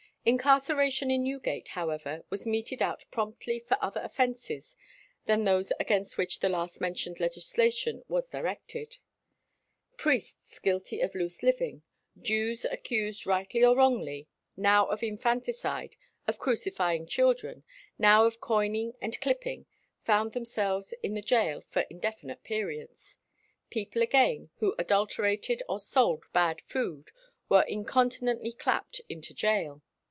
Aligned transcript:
Incarceration 0.23 1.09
in 1.09 1.23
Newgate, 1.23 1.69
however, 1.69 2.23
was 2.29 2.45
meted 2.45 2.79
out 2.79 3.03
promptly 3.09 3.57
for 3.59 3.75
other 3.81 4.01
offences 4.01 4.77
than 5.25 5.45
those 5.45 5.71
against 5.79 6.15
which 6.15 6.41
the 6.41 6.47
last 6.47 6.79
mentioned 6.79 7.19
legislation 7.19 8.03
was 8.07 8.29
directed. 8.29 8.97
Priests 9.97 10.59
guilty 10.59 11.01
of 11.01 11.15
loose 11.15 11.41
living, 11.41 11.81
Jews 12.21 12.65
accused 12.65 13.25
rightly 13.25 13.63
or 13.65 13.75
wrongly, 13.75 14.27
now 14.55 14.85
of 14.85 15.01
infanticide, 15.01 15.95
of 16.27 16.37
crucifying 16.37 17.07
children, 17.07 17.63
now 17.97 18.23
of 18.25 18.39
coining 18.39 18.93
and 19.01 19.19
clipping, 19.21 19.65
found 20.03 20.33
themselves 20.33 20.93
in 21.01 21.15
the 21.15 21.23
gaol 21.23 21.61
for 21.61 21.81
indefinite 21.89 22.43
periods. 22.43 23.17
People, 23.71 24.03
again, 24.03 24.51
who 24.59 24.75
adulterated 24.77 25.63
or 25.67 25.79
sold 25.79 26.25
bad 26.31 26.61
food 26.61 27.09
were 27.49 27.63
incontinently 27.63 28.51
clapped 28.51 29.01
into 29.09 29.33
gaol. 29.33 29.81